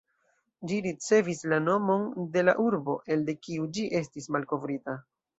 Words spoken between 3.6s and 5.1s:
ĝi estis malkovrita.